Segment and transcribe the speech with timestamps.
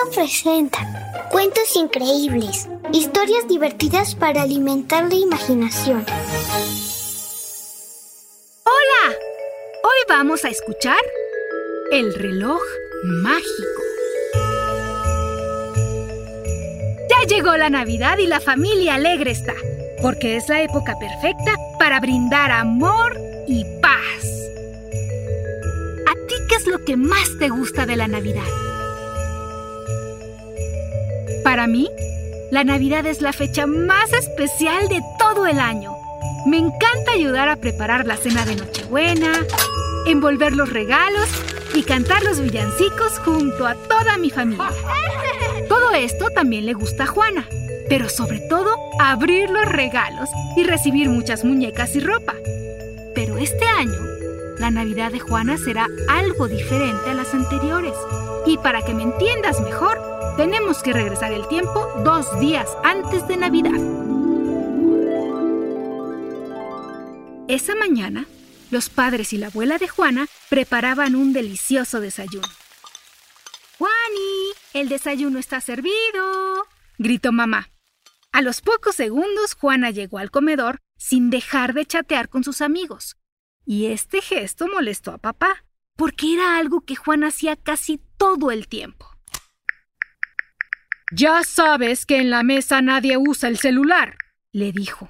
[0.00, 6.04] Sonoro presenta cuentos increíbles, historias divertidas para alimentar la imaginación.
[8.64, 9.16] ¡Hola!
[9.82, 11.00] Hoy vamos a escuchar
[11.90, 12.60] El reloj
[13.04, 13.82] mágico.
[17.08, 19.54] Ya llegó la Navidad y la familia alegre está,
[20.02, 24.24] porque es la época perfecta para brindar amor y paz.
[26.06, 28.69] ¿A ti qué es lo que más te gusta de la Navidad?
[31.50, 31.90] Para mí,
[32.52, 35.96] la Navidad es la fecha más especial de todo el año.
[36.46, 39.32] Me encanta ayudar a preparar la cena de Nochebuena,
[40.06, 41.28] envolver los regalos
[41.74, 44.70] y cantar los villancicos junto a toda mi familia.
[45.68, 47.48] Todo esto también le gusta a Juana,
[47.88, 52.34] pero sobre todo abrir los regalos y recibir muchas muñecas y ropa.
[53.12, 53.98] Pero este año,
[54.60, 57.94] la Navidad de Juana será algo diferente a las anteriores.
[58.46, 63.36] Y para que me entiendas mejor, tenemos que regresar el tiempo dos días antes de
[63.36, 63.78] Navidad.
[67.46, 68.24] Esa mañana,
[68.70, 72.48] los padres y la abuela de Juana preparaban un delicioso desayuno.
[73.76, 74.54] ¡Juani!
[74.72, 76.64] ¡El desayuno está servido!
[76.96, 77.68] gritó mamá.
[78.32, 83.18] A los pocos segundos, Juana llegó al comedor sin dejar de chatear con sus amigos.
[83.66, 85.66] Y este gesto molestó a papá,
[85.96, 89.09] porque era algo que Juana hacía casi todo el tiempo.
[91.12, 94.16] Ya sabes que en la mesa nadie usa el celular,
[94.52, 95.08] le dijo.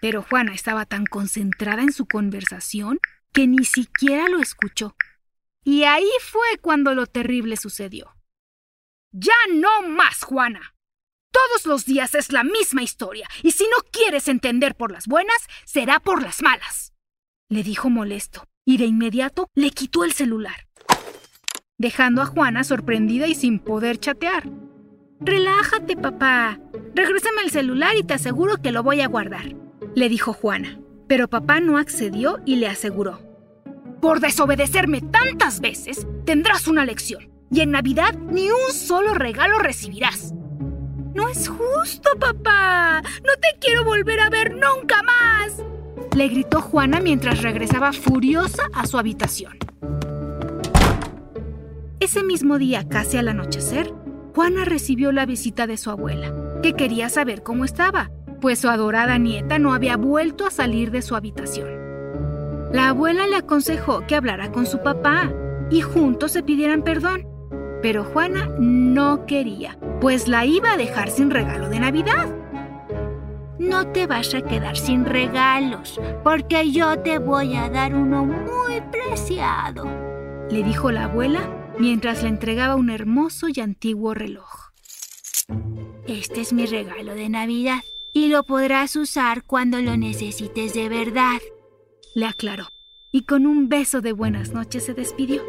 [0.00, 2.98] Pero Juana estaba tan concentrada en su conversación
[3.32, 4.96] que ni siquiera lo escuchó.
[5.62, 8.16] Y ahí fue cuando lo terrible sucedió.
[9.12, 10.74] Ya no más, Juana.
[11.30, 15.36] Todos los días es la misma historia, y si no quieres entender por las buenas,
[15.64, 16.94] será por las malas.
[17.48, 20.66] Le dijo molesto, y de inmediato le quitó el celular,
[21.78, 24.48] dejando a Juana sorprendida y sin poder chatear.
[25.20, 26.58] Relájate, papá.
[26.94, 29.54] Regrésame el celular y te aseguro que lo voy a guardar,
[29.94, 30.78] le dijo Juana.
[31.08, 33.20] Pero papá no accedió y le aseguró.
[34.00, 37.30] Por desobedecerme tantas veces, tendrás una lección.
[37.50, 40.34] Y en Navidad ni un solo regalo recibirás.
[41.14, 43.00] No es justo, papá.
[43.24, 45.62] No te quiero volver a ver nunca más.
[46.14, 49.56] Le gritó Juana mientras regresaba furiosa a su habitación.
[52.00, 53.92] Ese mismo día, casi al anochecer,
[54.36, 56.30] Juana recibió la visita de su abuela,
[56.62, 58.10] que quería saber cómo estaba,
[58.42, 61.70] pues su adorada nieta no había vuelto a salir de su habitación.
[62.70, 65.32] La abuela le aconsejó que hablara con su papá
[65.70, 67.26] y juntos se pidieran perdón,
[67.80, 72.28] pero Juana no quería, pues la iba a dejar sin regalo de Navidad.
[73.58, 78.82] No te vas a quedar sin regalos, porque yo te voy a dar uno muy
[78.92, 79.86] preciado,
[80.50, 81.48] le dijo la abuela
[81.78, 84.70] mientras le entregaba un hermoso y antiguo reloj.
[86.06, 87.80] Este es mi regalo de Navidad
[88.12, 91.40] y lo podrás usar cuando lo necesites de verdad,
[92.14, 92.68] le aclaró,
[93.12, 95.42] y con un beso de buenas noches se despidió.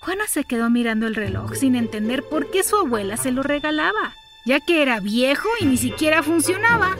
[0.00, 4.14] Juana se quedó mirando el reloj sin entender por qué su abuela se lo regalaba,
[4.44, 6.96] ya que era viejo y ni siquiera funcionaba.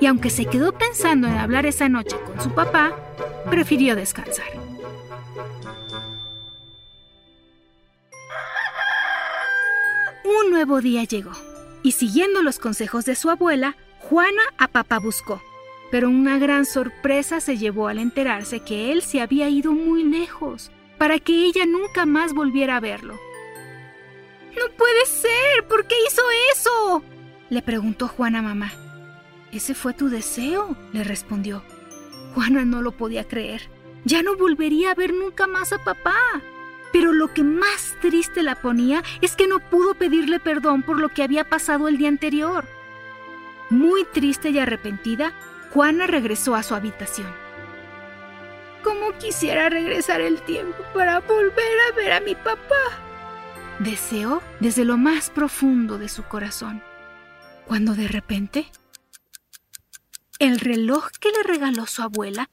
[0.00, 2.96] Y aunque se quedó pensando en hablar esa noche con su papá,
[3.50, 4.46] prefirió descansar.
[10.60, 11.32] Nuevo día llegó,
[11.82, 15.40] y siguiendo los consejos de su abuela, Juana a papá buscó.
[15.90, 20.70] Pero una gran sorpresa se llevó al enterarse que él se había ido muy lejos,
[20.98, 23.18] para que ella nunca más volviera a verlo.
[24.54, 26.20] No puede ser, ¿por qué hizo
[26.52, 27.02] eso?
[27.48, 28.70] le preguntó Juana a mamá.
[29.52, 31.64] Ese fue tu deseo, le respondió.
[32.34, 33.62] Juana no lo podía creer.
[34.04, 36.18] Ya no volvería a ver nunca más a papá.
[36.92, 41.08] Pero lo que más triste la ponía es que no pudo pedirle perdón por lo
[41.08, 42.66] que había pasado el día anterior.
[43.68, 45.32] Muy triste y arrepentida,
[45.70, 47.32] Juana regresó a su habitación.
[48.82, 52.74] ¿Cómo quisiera regresar el tiempo para volver a ver a mi papá?
[53.78, 56.82] Deseó desde lo más profundo de su corazón,
[57.66, 58.66] cuando de repente
[60.38, 62.48] el reloj que le regaló su abuela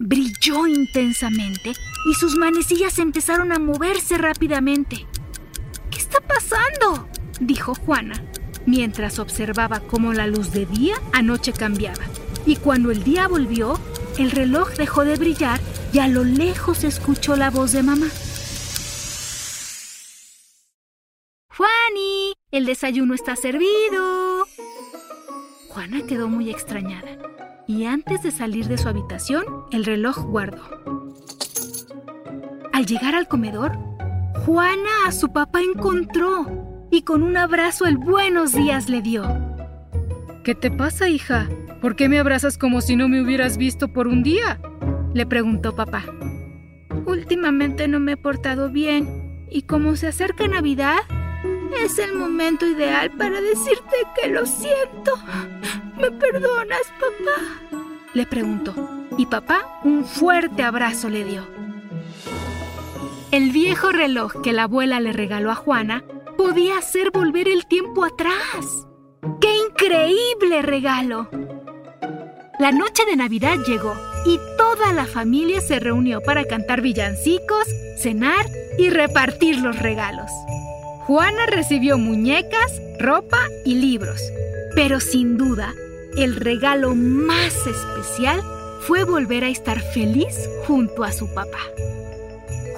[0.00, 1.74] brilló intensamente
[2.10, 5.06] y sus manecillas empezaron a moverse rápidamente.
[5.90, 7.06] ¿Qué está pasando?
[7.38, 8.24] dijo Juana,
[8.66, 12.02] mientras observaba cómo la luz de día anoche cambiaba.
[12.46, 13.78] Y cuando el día volvió,
[14.18, 15.60] el reloj dejó de brillar
[15.92, 18.06] y a lo lejos escuchó la voz de mamá.
[21.54, 24.46] Juani, el desayuno está servido.
[25.68, 27.18] Juana quedó muy extrañada
[27.70, 30.60] y antes de salir de su habitación, el reloj guardó.
[32.72, 33.78] Al llegar al comedor,
[34.44, 39.22] Juana a su papá encontró y con un abrazo el buenos días le dio.
[40.42, 41.48] ¿Qué te pasa, hija?
[41.80, 44.60] ¿Por qué me abrazas como si no me hubieras visto por un día?
[45.14, 46.04] le preguntó papá.
[47.06, 50.98] Últimamente no me he portado bien y como se acerca Navidad,
[51.84, 55.12] es el momento ideal para decirte que lo siento.
[56.00, 57.80] ¿Me perdonas, papá?
[58.14, 58.74] Le preguntó.
[59.18, 61.46] Y papá un fuerte abrazo le dio.
[63.30, 66.02] El viejo reloj que la abuela le regaló a Juana
[66.38, 68.86] podía hacer volver el tiempo atrás.
[69.40, 71.28] ¡Qué increíble regalo!
[72.58, 73.94] La noche de Navidad llegó
[74.24, 77.66] y toda la familia se reunió para cantar villancicos,
[77.98, 78.46] cenar
[78.78, 80.30] y repartir los regalos.
[81.06, 84.20] Juana recibió muñecas, ropa y libros,
[84.74, 85.74] pero sin duda,
[86.16, 88.42] el regalo más especial
[88.80, 91.60] fue volver a estar feliz junto a su papá.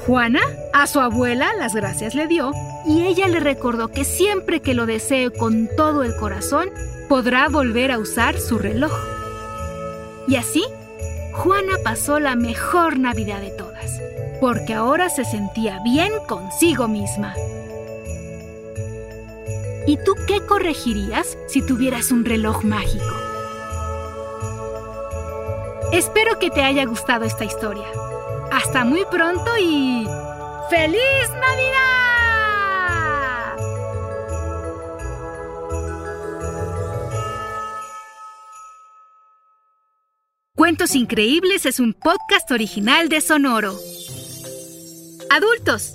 [0.07, 0.41] Juana
[0.73, 2.53] a su abuela las gracias le dio
[2.87, 6.69] y ella le recordó que siempre que lo desee con todo el corazón,
[7.09, 8.93] podrá volver a usar su reloj.
[10.27, 10.65] Y así,
[11.33, 14.01] Juana pasó la mejor Navidad de todas,
[14.41, 17.35] porque ahora se sentía bien consigo misma.
[19.87, 23.17] ¿Y tú qué corregirías si tuvieras un reloj mágico?
[25.93, 27.87] Espero que te haya gustado esta historia.
[28.53, 30.07] Hasta muy pronto y...
[30.71, 31.93] ¡Feliz Navidad!
[40.55, 43.75] Cuentos Increíbles es un podcast original de Sonoro.
[45.29, 45.95] Adultos,